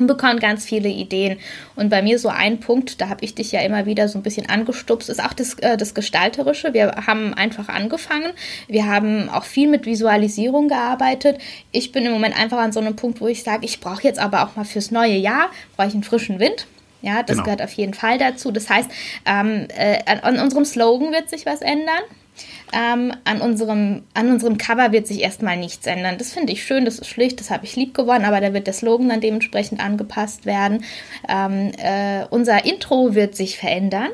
und 0.00 0.06
bekommt 0.06 0.40
ganz 0.40 0.64
viele 0.64 0.88
Ideen. 0.88 1.38
Und 1.76 1.88
bei 1.90 2.02
mir 2.02 2.18
so 2.18 2.28
ein 2.28 2.60
Punkt, 2.60 3.00
da 3.00 3.08
habe 3.08 3.24
ich 3.24 3.34
dich 3.34 3.52
ja 3.52 3.60
immer 3.60 3.86
wieder 3.86 4.08
so 4.08 4.18
ein 4.18 4.22
bisschen 4.22 4.48
angestupst, 4.48 5.08
ist 5.08 5.22
auch 5.22 5.32
das, 5.32 5.54
äh, 5.60 5.76
das 5.76 5.94
Gestalterische. 5.94 6.74
Wir 6.74 6.92
haben 7.06 7.34
einfach 7.34 7.68
angefangen. 7.68 8.32
Wir 8.68 8.86
haben 8.86 9.28
auch 9.28 9.44
viel 9.44 9.68
mit 9.68 9.86
Visualisierung 9.86 10.68
gearbeitet. 10.68 11.38
Ich 11.72 11.92
bin 11.92 12.04
im 12.06 12.12
Moment 12.12 12.38
einfach 12.38 12.58
an 12.58 12.72
so 12.72 12.80
einem 12.80 12.96
Punkt, 12.96 13.20
wo 13.20 13.26
ich 13.28 13.42
sage, 13.42 13.64
ich 13.64 13.80
brauche 13.80 14.02
jetzt 14.02 14.18
aber 14.18 14.44
auch 14.44 14.56
mal 14.56 14.64
fürs 14.64 14.90
neue 14.90 15.16
Jahr, 15.16 15.50
brauche 15.76 15.88
ich 15.88 15.94
einen 15.94 16.04
frischen 16.04 16.38
Wind. 16.38 16.66
Ja, 17.00 17.22
das 17.22 17.36
Genau. 17.36 17.44
gehört 17.44 17.62
auf 17.62 17.72
jeden 17.74 17.94
Fall 17.94 18.18
dazu. 18.18 18.50
Das 18.50 18.68
heißt, 18.68 18.90
ähm, 19.24 19.68
äh, 19.76 19.98
an, 20.06 20.18
an 20.20 20.40
unserem 20.40 20.64
Slogan 20.64 21.12
wird 21.12 21.30
sich 21.30 21.46
was 21.46 21.60
ändern. 21.62 22.02
Ähm, 22.72 23.12
an, 23.24 23.40
unserem, 23.40 24.02
an 24.14 24.30
unserem 24.30 24.58
Cover 24.58 24.92
wird 24.92 25.06
sich 25.06 25.22
erstmal 25.22 25.56
nichts 25.56 25.86
ändern. 25.86 26.18
Das 26.18 26.32
finde 26.32 26.52
ich 26.52 26.64
schön, 26.64 26.84
das 26.84 26.98
ist 26.98 27.08
schlicht, 27.08 27.40
das 27.40 27.50
habe 27.50 27.64
ich 27.64 27.76
lieb 27.76 27.94
gewonnen, 27.94 28.24
aber 28.24 28.40
da 28.40 28.52
wird 28.52 28.66
der 28.66 28.74
Slogan 28.74 29.08
dann 29.08 29.20
dementsprechend 29.20 29.80
angepasst 29.80 30.46
werden. 30.46 30.84
Ähm, 31.28 31.72
äh, 31.78 32.24
unser 32.30 32.64
Intro 32.64 33.14
wird 33.14 33.36
sich 33.36 33.58
verändern. 33.58 34.10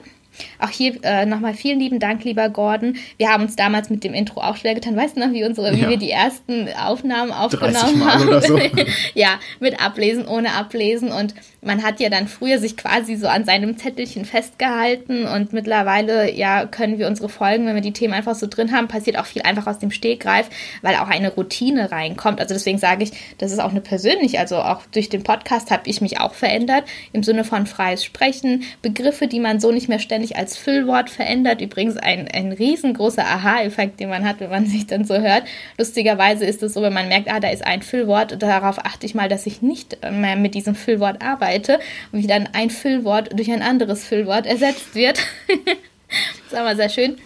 Auch 0.58 0.70
hier 0.70 0.94
äh, 1.03 1.26
nochmal 1.26 1.55
vielen 1.55 1.79
lieben 1.81 1.98
Dank, 2.00 2.24
lieber 2.24 2.48
Gordon. 2.48 2.96
Wir 3.17 3.29
haben 3.31 3.44
uns 3.44 3.56
damals 3.56 3.91
mit 3.91 4.05
dem 4.05 4.14
Intro 4.14 4.41
auch 4.41 4.56
schwer 4.56 4.74
getan. 4.74 4.96
Weißt 4.96 5.17
du 5.17 5.20
noch, 5.20 5.32
wie, 5.32 5.44
unsere, 5.44 5.74
wie 5.74 5.82
Ja. 5.82 5.88
wir 5.91 5.96
die 5.96 6.10
ersten 6.10 6.69
Aufnahmen 6.79 7.31
30 7.31 7.38
aufgenommen 7.70 8.05
haben? 8.05 8.41
so. 8.43 8.58
ja, 9.14 9.38
mit 9.60 9.81
Ablesen, 9.84 10.26
ohne 10.26 10.53
Ablesen. 10.53 11.12
Und 11.12 11.34
man 11.62 11.82
hat 11.82 12.00
ja 12.00 12.08
dann 12.10 12.29
früher 12.29 12.58
sich 12.58 12.76
quasi 12.76 13.17
so 13.17 13.26
an 13.26 13.44
seinem 13.44 13.76
Zettelchen 13.76 14.24
festgehalten. 14.24 15.26
Und 15.26 15.53
mittlerweile, 15.53 16.32
ja, 16.32 16.67
können 16.67 16.98
wir 16.98 17.06
unsere 17.06 17.29
Folgen, 17.29 17.67
wenn 17.67 17.74
wir 17.74 17.82
die 17.82 17.93
Themen 17.93 18.14
einfach 18.14 18.34
so 18.34 18.46
drin 18.46 18.72
haben, 18.72 18.88
passiert 18.88 19.19
auch 19.19 19.26
viel 19.26 19.43
einfach 19.43 19.67
aus 19.67 19.79
dem 19.79 19.91
Stegreif, 19.91 20.48
weil 20.82 20.96
auch 20.96 21.08
eine 21.08 21.31
Routine 21.32 21.91
reinkommt. 21.91 22.41
Also 22.41 22.55
deswegen 22.55 22.79
sage 22.79 23.05
ich, 23.05 23.12
das 23.38 23.53
ist 23.53 23.58
auch 23.60 23.70
eine 23.70 23.81
persönliche, 23.81 24.38
also 24.38 24.56
auch 24.56 24.82
durch 24.93 25.08
den 25.08 25.22
Podcast 25.22 25.70
habe 25.70 25.88
ich 25.88 26.00
mich 26.00 26.20
auch 26.20 26.34
verändert, 26.34 26.84
im 27.12 27.22
Sinne 27.22 27.44
von 27.44 27.67
freies 27.67 28.05
Sprechen, 28.05 28.64
Begriffe, 28.82 29.26
die 29.26 29.41
man 29.41 29.60
so 29.60 29.70
nicht 29.72 29.88
mehr 29.88 29.98
ständig 29.98 30.23
als 30.32 30.56
Füllwort 30.56 31.10
verändert. 31.10 31.60
Übrigens 31.60 31.96
ein, 31.96 32.28
ein 32.28 32.52
riesengroßer 32.52 33.24
Aha-Effekt, 33.24 34.00
den 34.00 34.08
man 34.08 34.26
hat, 34.26 34.40
wenn 34.40 34.50
man 34.50 34.66
sich 34.74 34.86
dann 34.86 35.04
so 35.04 35.14
hört. 35.19 35.44
Lustigerweise 35.78 36.44
ist 36.44 36.62
es 36.62 36.74
so, 36.74 36.82
wenn 36.82 36.93
man 36.93 37.08
merkt, 37.08 37.31
ah, 37.31 37.40
da 37.40 37.48
ist 37.48 37.66
ein 37.66 37.82
Füllwort, 37.82 38.43
darauf 38.43 38.78
achte 38.84 39.06
ich 39.06 39.14
mal, 39.14 39.28
dass 39.28 39.46
ich 39.46 39.62
nicht 39.62 39.98
mehr 40.10 40.36
mit 40.36 40.54
diesem 40.54 40.74
Füllwort 40.74 41.22
arbeite 41.22 41.78
und 42.12 42.22
wie 42.22 42.26
dann 42.26 42.48
ein 42.52 42.70
Füllwort 42.70 43.38
durch 43.38 43.50
ein 43.50 43.62
anderes 43.62 44.04
Füllwort 44.04 44.46
ersetzt 44.46 44.94
wird. 44.94 45.19
das 45.48 46.52
ist 46.52 46.54
aber 46.54 46.76
sehr 46.76 46.88
schön. 46.88 47.16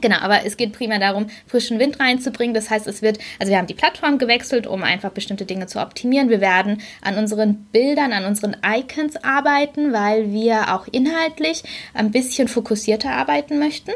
Genau, 0.00 0.16
aber 0.18 0.44
es 0.44 0.56
geht 0.56 0.72
primär 0.72 0.98
darum, 0.98 1.26
frischen 1.46 1.78
Wind 1.78 2.00
reinzubringen. 2.00 2.54
Das 2.54 2.70
heißt, 2.70 2.86
es 2.86 3.02
wird, 3.02 3.18
also 3.38 3.50
wir 3.50 3.58
haben 3.58 3.66
die 3.66 3.74
Plattform 3.74 4.18
gewechselt, 4.18 4.66
um 4.66 4.82
einfach 4.82 5.10
bestimmte 5.10 5.44
Dinge 5.44 5.66
zu 5.66 5.80
optimieren. 5.80 6.28
Wir 6.28 6.40
werden 6.40 6.80
an 7.02 7.16
unseren 7.18 7.66
Bildern, 7.72 8.12
an 8.12 8.24
unseren 8.24 8.56
Icons 8.64 9.16
arbeiten, 9.16 9.92
weil 9.92 10.32
wir 10.32 10.74
auch 10.74 10.86
inhaltlich 10.90 11.62
ein 11.94 12.10
bisschen 12.10 12.48
fokussierter 12.48 13.10
arbeiten 13.10 13.58
möchten 13.58 13.92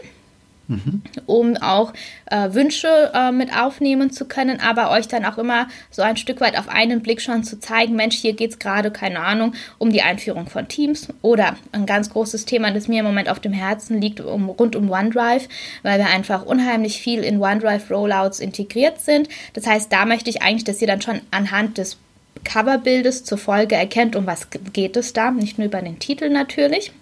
um 1.27 1.57
auch 1.57 1.93
äh, 2.27 2.53
Wünsche 2.53 3.11
äh, 3.15 3.33
mit 3.33 3.55
aufnehmen 3.57 4.11
zu 4.11 4.27
können, 4.27 4.61
aber 4.61 4.91
euch 4.91 5.09
dann 5.09 5.25
auch 5.25 5.39
immer 5.39 5.69
so 5.91 6.03
ein 6.03 6.17
Stück 6.17 6.41
weit 6.41 6.59
auf 6.59 6.69
einen 6.69 7.03
Blick 7.03 7.21
schon 7.21 7.45
zu 7.45 7.61
zeigen, 7.61 7.97
Mensch, 7.97 8.17
hier 8.17 8.33
geht 8.33 8.53
es 8.53 8.59
gerade, 8.59 8.91
keine 8.91 9.21
Ahnung, 9.21 9.55
um 9.79 9.91
die 9.91 10.03
Einführung 10.03 10.47
von 10.47 10.69
Teams 10.69 11.09
oder 11.23 11.57
ein 11.73 11.87
ganz 11.87 12.11
großes 12.11 12.45
Thema, 12.45 12.71
das 12.71 12.89
mir 12.89 13.01
im 13.01 13.07
Moment 13.07 13.29
auf 13.29 13.41
dem 13.41 13.53
Herzen 13.53 14.01
liegt, 14.01 14.21
um, 14.21 14.49
rund 14.49 14.77
um 14.77 14.91
OneDrive, 14.91 15.49
weil 15.83 15.99
wir 15.99 16.07
einfach 16.07 16.45
unheimlich 16.45 17.01
viel 17.01 17.23
in 17.23 17.41
OneDrive-Rollouts 17.41 18.41
integriert 18.41 19.01
sind. 19.01 19.29
Das 19.53 19.67
heißt, 19.67 19.93
da 19.93 20.07
möchte 20.07 20.31
ich 20.31 20.43
eigentlich, 20.43 20.65
dass 20.65 20.81
ihr 20.81 20.89
dann 20.89 21.03
schon 21.03 21.21
anhand 21.31 21.79
des 21.79 21.99
Coverbildes 22.45 23.25
zur 23.25 23.39
Folge 23.39 23.75
erkennt, 23.75 24.17
um 24.17 24.27
was 24.27 24.49
geht 24.73 24.97
es 24.97 25.13
da, 25.13 25.31
nicht 25.31 25.59
nur 25.59 25.67
über 25.67 25.81
den 25.81 25.99
Titel 25.99 26.29
natürlich. 26.29 26.93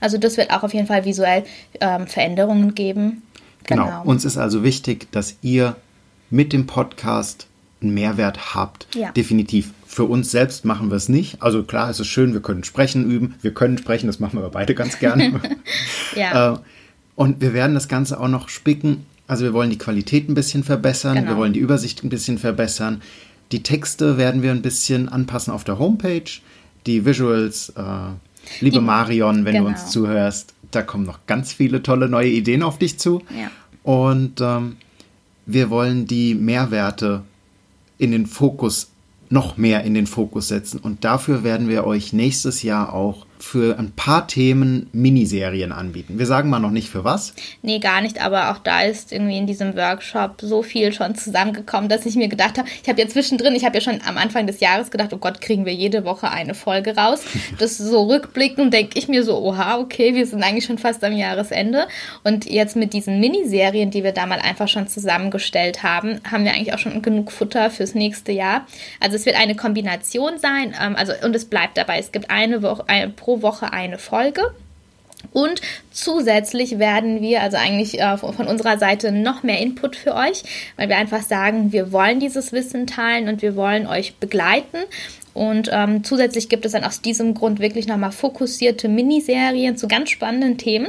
Also 0.00 0.18
das 0.18 0.36
wird 0.36 0.50
auch 0.50 0.62
auf 0.62 0.74
jeden 0.74 0.86
Fall 0.86 1.04
visuell 1.04 1.44
ähm, 1.80 2.06
Veränderungen 2.06 2.74
geben. 2.74 3.22
Genau. 3.64 3.84
genau. 3.84 4.02
Uns 4.04 4.24
ist 4.24 4.38
also 4.38 4.64
wichtig, 4.64 5.10
dass 5.12 5.36
ihr 5.42 5.76
mit 6.30 6.52
dem 6.52 6.66
Podcast 6.66 7.46
einen 7.80 7.94
Mehrwert 7.94 8.54
habt. 8.54 8.88
Ja. 8.94 9.12
Definitiv. 9.12 9.72
Für 9.86 10.04
uns 10.04 10.30
selbst 10.30 10.64
machen 10.64 10.90
wir 10.90 10.96
es 10.96 11.08
nicht. 11.08 11.42
Also 11.42 11.62
klar, 11.62 11.88
es 11.90 12.00
ist 12.00 12.08
schön, 12.08 12.32
wir 12.32 12.42
können 12.42 12.64
sprechen 12.64 13.08
üben. 13.08 13.34
Wir 13.40 13.54
können 13.54 13.78
sprechen, 13.78 14.06
das 14.06 14.20
machen 14.20 14.40
wir 14.40 14.48
beide 14.50 14.74
ganz 14.74 14.98
gerne. 14.98 15.40
ja. 16.16 16.52
Äh, 16.54 16.58
und 17.14 17.40
wir 17.40 17.52
werden 17.52 17.74
das 17.74 17.88
Ganze 17.88 18.20
auch 18.20 18.28
noch 18.28 18.48
spicken. 18.48 19.04
Also 19.26 19.44
wir 19.44 19.52
wollen 19.52 19.70
die 19.70 19.78
Qualität 19.78 20.28
ein 20.28 20.34
bisschen 20.34 20.62
verbessern, 20.62 21.16
genau. 21.16 21.30
wir 21.30 21.36
wollen 21.36 21.52
die 21.52 21.58
Übersicht 21.58 22.04
ein 22.04 22.10
bisschen 22.10 22.38
verbessern. 22.38 23.02
Die 23.50 23.62
Texte 23.62 24.18
werden 24.18 24.42
wir 24.42 24.52
ein 24.52 24.62
bisschen 24.62 25.08
anpassen 25.08 25.52
auf 25.52 25.64
der 25.64 25.78
Homepage. 25.78 26.30
Die 26.86 27.04
Visuals, 27.04 27.70
äh, 27.70 27.82
liebe 28.60 28.78
die, 28.78 28.84
Marion, 28.84 29.44
wenn 29.44 29.54
genau. 29.54 29.64
du 29.64 29.70
uns 29.70 29.80
genau. 29.80 29.90
zuhörst, 29.90 30.54
da 30.70 30.82
kommen 30.82 31.04
noch 31.04 31.20
ganz 31.26 31.52
viele 31.52 31.82
tolle 31.82 32.08
neue 32.08 32.28
Ideen 32.28 32.62
auf 32.62 32.78
dich 32.78 32.98
zu. 32.98 33.22
Ja. 33.38 33.50
Und 33.82 34.40
ähm, 34.40 34.76
wir 35.46 35.70
wollen 35.70 36.06
die 36.06 36.34
Mehrwerte 36.34 37.22
in 37.96 38.12
den 38.12 38.26
Fokus, 38.26 38.90
noch 39.30 39.56
mehr 39.56 39.84
in 39.84 39.94
den 39.94 40.06
Fokus 40.06 40.48
setzen. 40.48 40.78
Und 40.78 41.04
dafür 41.04 41.42
werden 41.42 41.68
wir 41.68 41.84
euch 41.84 42.12
nächstes 42.12 42.62
Jahr 42.62 42.92
auch 42.92 43.26
für 43.40 43.78
ein 43.78 43.92
paar 43.92 44.26
Themen 44.26 44.88
Miniserien 44.92 45.72
anbieten. 45.72 46.18
Wir 46.18 46.26
sagen 46.26 46.50
mal 46.50 46.58
noch 46.58 46.70
nicht 46.70 46.90
für 46.90 47.04
was. 47.04 47.34
Nee, 47.62 47.78
gar 47.78 48.00
nicht, 48.00 48.20
aber 48.20 48.50
auch 48.50 48.58
da 48.58 48.82
ist 48.82 49.12
irgendwie 49.12 49.38
in 49.38 49.46
diesem 49.46 49.76
Workshop 49.76 50.40
so 50.40 50.62
viel 50.62 50.92
schon 50.92 51.14
zusammengekommen, 51.14 51.88
dass 51.88 52.06
ich 52.06 52.16
mir 52.16 52.28
gedacht 52.28 52.58
habe, 52.58 52.68
ich 52.82 52.88
habe 52.88 53.00
ja 53.00 53.08
zwischendrin, 53.08 53.54
ich 53.54 53.64
habe 53.64 53.76
ja 53.76 53.80
schon 53.80 54.00
am 54.06 54.16
Anfang 54.16 54.46
des 54.46 54.60
Jahres 54.60 54.90
gedacht, 54.90 55.12
oh 55.12 55.18
Gott, 55.18 55.40
kriegen 55.40 55.64
wir 55.64 55.72
jede 55.72 56.04
Woche 56.04 56.30
eine 56.30 56.54
Folge 56.54 56.96
raus. 56.96 57.22
Das 57.58 57.76
so 57.76 58.04
rückblickend 58.04 58.72
denke 58.72 58.98
ich 58.98 59.08
mir 59.08 59.24
so, 59.24 59.38
oha, 59.38 59.78
okay, 59.78 60.14
wir 60.14 60.26
sind 60.26 60.42
eigentlich 60.42 60.64
schon 60.64 60.78
fast 60.78 61.02
am 61.02 61.12
Jahresende. 61.12 61.88
Und 62.22 62.44
jetzt 62.48 62.76
mit 62.76 62.92
diesen 62.92 63.20
Miniserien, 63.20 63.90
die 63.90 64.04
wir 64.04 64.12
da 64.12 64.26
mal 64.26 64.38
einfach 64.38 64.68
schon 64.68 64.86
zusammengestellt 64.86 65.82
haben, 65.82 66.20
haben 66.30 66.44
wir 66.44 66.52
eigentlich 66.52 66.74
auch 66.74 66.78
schon 66.78 67.00
genug 67.02 67.32
Futter 67.32 67.70
fürs 67.70 67.94
nächste 67.94 68.32
Jahr. 68.32 68.66
Also 69.00 69.16
es 69.16 69.26
wird 69.26 69.36
eine 69.36 69.56
Kombination 69.56 70.38
sein, 70.38 70.74
ähm, 70.80 70.94
also 70.96 71.12
und 71.24 71.34
es 71.34 71.46
bleibt 71.46 71.76
dabei, 71.76 71.98
es 71.98 72.12
gibt 72.12 72.30
eine 72.30 72.62
Woche, 72.62 72.88
eine, 72.88 73.08
pro 73.08 73.27
Woche 73.42 73.72
eine 73.72 73.98
Folge. 73.98 74.42
Und 75.32 75.60
zusätzlich 75.90 76.78
werden 76.78 77.20
wir, 77.20 77.42
also 77.42 77.56
eigentlich 77.56 78.00
äh, 78.00 78.16
von 78.16 78.46
unserer 78.46 78.78
Seite, 78.78 79.12
noch 79.12 79.42
mehr 79.42 79.58
Input 79.58 79.96
für 79.96 80.14
euch, 80.14 80.42
weil 80.76 80.88
wir 80.88 80.96
einfach 80.96 81.22
sagen, 81.22 81.72
wir 81.72 81.92
wollen 81.92 82.20
dieses 82.20 82.52
Wissen 82.52 82.86
teilen 82.86 83.28
und 83.28 83.42
wir 83.42 83.56
wollen 83.56 83.86
euch 83.86 84.16
begleiten. 84.16 84.78
Und 85.34 85.68
ähm, 85.72 86.02
zusätzlich 86.02 86.48
gibt 86.48 86.64
es 86.64 86.72
dann 86.72 86.84
aus 86.84 87.00
diesem 87.00 87.34
Grund 87.34 87.60
wirklich 87.60 87.86
nochmal 87.86 88.10
fokussierte 88.10 88.88
Miniserien 88.88 89.76
zu 89.76 89.86
ganz 89.86 90.10
spannenden 90.10 90.58
Themen. 90.58 90.88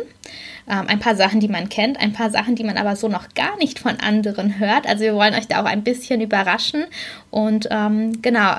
Ähm, 0.67 0.85
ein 0.87 0.99
paar 0.99 1.15
Sachen, 1.15 1.39
die 1.39 1.49
man 1.49 1.69
kennt, 1.69 1.99
ein 1.99 2.13
paar 2.13 2.31
Sachen, 2.31 2.55
die 2.55 2.63
man 2.63 2.77
aber 2.77 2.95
so 2.95 3.09
noch 3.09 3.33
gar 3.35 3.57
nicht 3.57 3.77
von 3.77 3.99
anderen 3.99 4.57
hört. 4.57 4.87
Also 4.87 5.03
wir 5.03 5.13
wollen 5.13 5.35
euch 5.35 5.47
da 5.47 5.61
auch 5.61 5.65
ein 5.65 5.83
bisschen 5.83 6.21
überraschen. 6.21 6.85
Und 7.29 7.67
ähm, 7.69 8.21
genau, 8.21 8.55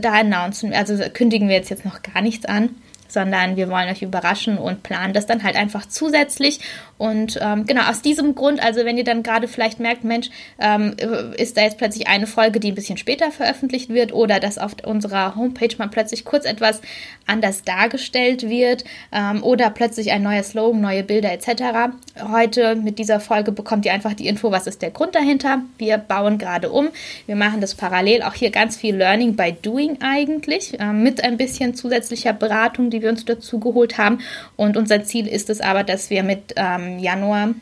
da 0.00 0.12
announcen, 0.12 0.74
also 0.74 0.98
kündigen 1.14 1.48
wir 1.48 1.56
jetzt, 1.56 1.70
jetzt 1.70 1.84
noch 1.84 2.02
gar 2.02 2.20
nichts 2.20 2.44
an 2.44 2.70
sondern 3.12 3.56
wir 3.56 3.68
wollen 3.68 3.88
euch 3.88 4.02
überraschen 4.02 4.58
und 4.58 4.82
planen 4.82 5.12
das 5.12 5.26
dann 5.26 5.42
halt 5.42 5.56
einfach 5.56 5.86
zusätzlich. 5.86 6.60
Und 7.02 7.36
ähm, 7.42 7.66
genau 7.66 7.82
aus 7.90 8.00
diesem 8.00 8.36
Grund, 8.36 8.62
also 8.62 8.84
wenn 8.84 8.96
ihr 8.96 9.02
dann 9.02 9.24
gerade 9.24 9.48
vielleicht 9.48 9.80
merkt, 9.80 10.04
Mensch, 10.04 10.30
ähm, 10.60 10.94
ist 11.36 11.56
da 11.56 11.62
jetzt 11.62 11.76
plötzlich 11.76 12.06
eine 12.06 12.28
Folge, 12.28 12.60
die 12.60 12.70
ein 12.70 12.76
bisschen 12.76 12.96
später 12.96 13.32
veröffentlicht 13.32 13.88
wird 13.88 14.12
oder 14.12 14.38
dass 14.38 14.56
auf 14.56 14.76
unserer 14.84 15.34
Homepage 15.34 15.74
mal 15.78 15.88
plötzlich 15.88 16.24
kurz 16.24 16.44
etwas 16.44 16.80
anders 17.26 17.64
dargestellt 17.64 18.48
wird 18.48 18.84
ähm, 19.10 19.42
oder 19.42 19.70
plötzlich 19.70 20.12
ein 20.12 20.22
neuer 20.22 20.44
Slogan, 20.44 20.80
neue 20.80 21.02
Bilder 21.02 21.32
etc. 21.32 21.92
Heute 22.30 22.76
mit 22.76 23.00
dieser 23.00 23.18
Folge 23.18 23.50
bekommt 23.50 23.84
ihr 23.84 23.92
einfach 23.92 24.14
die 24.14 24.28
Info, 24.28 24.52
was 24.52 24.68
ist 24.68 24.80
der 24.80 24.92
Grund 24.92 25.16
dahinter. 25.16 25.62
Wir 25.78 25.98
bauen 25.98 26.38
gerade 26.38 26.70
um. 26.70 26.90
Wir 27.26 27.34
machen 27.34 27.60
das 27.60 27.74
parallel. 27.74 28.22
Auch 28.22 28.34
hier 28.34 28.50
ganz 28.50 28.76
viel 28.76 28.94
Learning 28.94 29.34
by 29.34 29.52
Doing 29.60 29.98
eigentlich 30.02 30.78
äh, 30.78 30.92
mit 30.92 31.24
ein 31.24 31.36
bisschen 31.36 31.74
zusätzlicher 31.74 32.32
Beratung, 32.32 32.90
die 32.90 33.02
wir 33.02 33.08
uns 33.08 33.24
dazu 33.24 33.58
geholt 33.58 33.98
haben. 33.98 34.20
Und 34.54 34.76
unser 34.76 35.02
Ziel 35.02 35.26
ist 35.26 35.50
es 35.50 35.60
aber, 35.60 35.82
dass 35.82 36.08
wir 36.08 36.22
mit 36.22 36.54
ähm, 36.54 36.91
Januar 36.98 37.54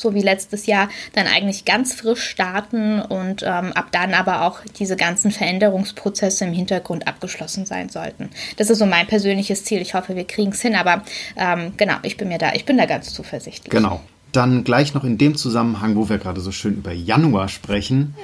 so 0.00 0.14
wie 0.14 0.22
letztes 0.22 0.66
Jahr, 0.66 0.88
dann 1.12 1.26
eigentlich 1.26 1.64
ganz 1.64 1.94
frisch 1.94 2.22
starten 2.22 3.00
und 3.00 3.42
ähm, 3.42 3.72
ab 3.72 3.88
dann 3.92 4.14
aber 4.14 4.42
auch 4.42 4.60
diese 4.78 4.96
ganzen 4.96 5.30
Veränderungsprozesse 5.30 6.44
im 6.44 6.52
Hintergrund 6.52 7.06
abgeschlossen 7.06 7.66
sein 7.66 7.88
sollten. 7.88 8.30
Das 8.56 8.70
ist 8.70 8.78
so 8.78 8.86
mein 8.86 9.06
persönliches 9.06 9.64
Ziel. 9.64 9.80
Ich 9.80 9.94
hoffe, 9.94 10.16
wir 10.16 10.24
kriegen 10.24 10.52
es 10.52 10.62
hin, 10.62 10.74
aber 10.74 11.02
ähm, 11.36 11.72
genau, 11.76 11.96
ich 12.02 12.16
bin 12.16 12.28
mir 12.28 12.38
da, 12.38 12.54
ich 12.54 12.64
bin 12.64 12.78
da 12.78 12.86
ganz 12.86 13.12
zuversichtlich. 13.12 13.70
Genau. 13.70 14.00
Dann 14.32 14.62
gleich 14.62 14.94
noch 14.94 15.04
in 15.04 15.18
dem 15.18 15.36
Zusammenhang, 15.36 15.96
wo 15.96 16.08
wir 16.08 16.18
gerade 16.18 16.40
so 16.40 16.52
schön 16.52 16.74
über 16.74 16.92
Januar 16.92 17.48
sprechen. 17.48 18.14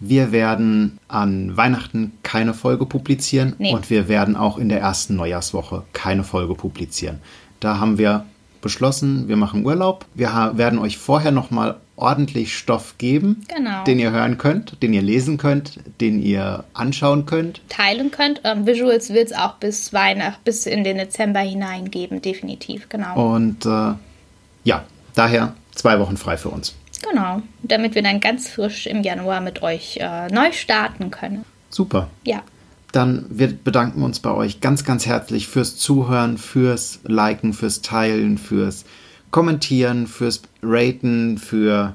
Wir 0.00 0.32
werden 0.32 0.98
an 1.06 1.56
Weihnachten 1.56 2.12
keine 2.24 2.54
Folge 2.54 2.86
publizieren 2.86 3.54
nee. 3.58 3.72
und 3.72 3.88
wir 3.88 4.08
werden 4.08 4.34
auch 4.34 4.58
in 4.58 4.68
der 4.68 4.80
ersten 4.80 5.14
Neujahrswoche 5.14 5.84
keine 5.92 6.24
Folge 6.24 6.56
publizieren. 6.56 7.20
Da 7.60 7.78
haben 7.78 7.98
wir 7.98 8.26
beschlossen, 8.62 9.28
wir 9.28 9.36
machen 9.36 9.66
Urlaub. 9.66 10.06
Wir 10.14 10.52
werden 10.54 10.78
euch 10.78 10.96
vorher 10.96 11.30
nochmal 11.30 11.76
ordentlich 11.96 12.56
Stoff 12.56 12.96
geben, 12.98 13.44
genau. 13.48 13.84
den 13.84 13.98
ihr 13.98 14.10
hören 14.10 14.38
könnt, 14.38 14.82
den 14.82 14.92
ihr 14.92 15.02
lesen 15.02 15.36
könnt, 15.36 15.78
den 16.00 16.20
ihr 16.22 16.64
anschauen 16.72 17.26
könnt. 17.26 17.60
Teilen 17.68 18.10
könnt. 18.10 18.40
Ähm, 18.44 18.66
Visuals 18.66 19.10
wird 19.10 19.30
es 19.30 19.36
auch 19.36 19.54
bis 19.56 19.92
Weihnachten, 19.92 20.40
bis 20.44 20.66
in 20.66 20.84
den 20.84 20.96
Dezember 20.96 21.40
hinein 21.40 21.90
geben, 21.90 22.22
definitiv, 22.22 22.88
genau. 22.88 23.34
Und 23.34 23.66
äh, 23.66 23.94
ja, 24.64 24.84
daher 25.14 25.54
zwei 25.74 26.00
Wochen 26.00 26.16
frei 26.16 26.36
für 26.36 26.48
uns. 26.48 26.74
Genau, 27.08 27.42
damit 27.62 27.94
wir 27.94 28.02
dann 28.02 28.20
ganz 28.20 28.48
frisch 28.48 28.86
im 28.86 29.02
Januar 29.02 29.40
mit 29.40 29.62
euch 29.62 29.98
äh, 30.00 30.28
neu 30.28 30.52
starten 30.52 31.10
können. 31.10 31.44
Super. 31.70 32.08
Ja. 32.24 32.42
Dann 32.92 33.24
wir 33.30 33.48
bedanken 33.48 34.02
uns 34.02 34.20
bei 34.20 34.30
euch 34.30 34.60
ganz, 34.60 34.84
ganz 34.84 35.06
herzlich 35.06 35.48
fürs 35.48 35.76
Zuhören, 35.76 36.38
fürs 36.38 37.00
Liken, 37.04 37.54
fürs 37.54 37.80
Teilen, 37.82 38.38
fürs 38.38 38.84
Kommentieren, 39.30 40.06
fürs 40.06 40.42
Raten, 40.62 41.38
für 41.38 41.94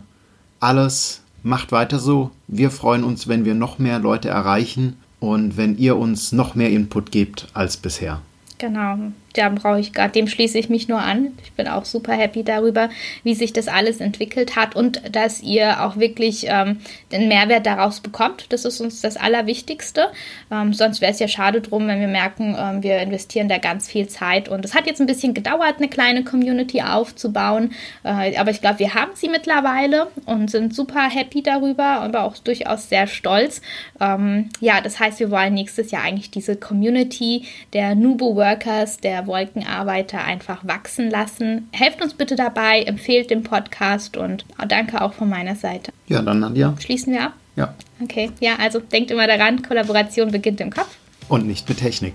alles. 0.59 1.21
Macht 1.43 1.71
weiter 1.71 1.99
so. 1.99 2.31
Wir 2.47 2.71
freuen 2.71 3.03
uns, 3.03 3.27
wenn 3.27 3.45
wir 3.45 3.53
noch 3.53 3.77
mehr 3.77 3.99
Leute 3.99 4.29
erreichen 4.29 4.97
und 5.19 5.55
wenn 5.55 5.77
ihr 5.77 5.97
uns 5.97 6.31
noch 6.31 6.55
mehr 6.55 6.71
Input 6.71 7.11
gebt 7.11 7.47
als 7.53 7.77
bisher. 7.77 8.21
Genau, 8.57 8.97
da 9.37 9.49
brauche 9.49 9.79
ich 9.79 9.93
gerade, 9.93 10.11
dem 10.11 10.27
schließe 10.27 10.57
ich 10.57 10.69
mich 10.69 10.87
nur 10.87 10.99
an. 10.99 11.33
Ich 11.43 11.51
bin 11.53 11.67
auch 11.67 11.85
super 11.85 12.13
happy 12.13 12.43
darüber, 12.43 12.89
wie 13.23 13.35
sich 13.35 13.53
das 13.53 13.67
alles 13.67 13.99
entwickelt 13.99 14.55
hat 14.55 14.75
und 14.75 15.01
dass 15.15 15.41
ihr 15.41 15.83
auch 15.83 15.97
wirklich 15.97 16.45
ähm, 16.47 16.79
den 17.11 17.27
Mehrwert 17.27 17.65
daraus 17.65 17.99
bekommt. 17.99 18.47
Das 18.49 18.65
ist 18.65 18.81
uns 18.81 19.01
das 19.01 19.17
Allerwichtigste. 19.17 20.07
Ähm, 20.51 20.73
sonst 20.73 21.01
wäre 21.01 21.11
es 21.11 21.19
ja 21.19 21.27
schade 21.27 21.61
drum, 21.61 21.87
wenn 21.87 21.99
wir 21.99 22.07
merken, 22.07 22.55
ähm, 22.57 22.83
wir 22.83 22.99
investieren 22.99 23.49
da 23.49 23.57
ganz 23.57 23.87
viel 23.87 24.07
Zeit. 24.07 24.49
Und 24.49 24.65
es 24.65 24.73
hat 24.73 24.87
jetzt 24.87 24.99
ein 25.01 25.07
bisschen 25.07 25.33
gedauert, 25.33 25.75
eine 25.77 25.89
kleine 25.89 26.23
Community 26.23 26.81
aufzubauen. 26.81 27.71
Äh, 28.03 28.37
aber 28.37 28.51
ich 28.51 28.61
glaube, 28.61 28.79
wir 28.79 28.93
haben 28.93 29.11
sie 29.13 29.29
mittlerweile 29.29 30.07
und 30.25 30.49
sind 30.49 30.73
super 30.73 31.09
happy 31.09 31.43
darüber, 31.43 32.01
aber 32.01 32.23
auch 32.23 32.37
durchaus 32.37 32.89
sehr 32.89 33.07
stolz. 33.07 33.61
Ähm, 33.99 34.49
ja, 34.59 34.81
das 34.81 34.99
heißt, 34.99 35.19
wir 35.19 35.31
wollen 35.31 35.53
nächstes 35.53 35.91
Jahr 35.91 36.03
eigentlich 36.03 36.31
diese 36.31 36.55
Community 36.55 37.45
der 37.73 37.95
Nubo 37.95 38.35
Workers, 38.35 38.97
der 39.27 39.33
Wolkenarbeiter 39.33 40.23
einfach 40.23 40.65
wachsen 40.65 41.09
lassen. 41.09 41.69
Helft 41.71 42.01
uns 42.01 42.13
bitte 42.13 42.35
dabei, 42.35 42.83
empfehlt 42.83 43.29
den 43.29 43.43
Podcast 43.43 44.17
und 44.17 44.45
danke 44.67 45.01
auch 45.01 45.13
von 45.13 45.29
meiner 45.29 45.55
Seite. 45.55 45.91
Ja, 46.07 46.21
dann 46.21 46.39
Nadja. 46.39 46.75
Schließen 46.79 47.13
wir 47.13 47.23
ab? 47.23 47.33
Ja. 47.55 47.73
Okay, 48.01 48.31
ja, 48.39 48.55
also 48.59 48.79
denkt 48.79 49.11
immer 49.11 49.27
daran, 49.27 49.61
Kollaboration 49.61 50.31
beginnt 50.31 50.61
im 50.61 50.71
Kopf. 50.71 50.95
Und 51.27 51.45
nicht 51.47 51.67
mit 51.67 51.79
Technik. 51.79 52.13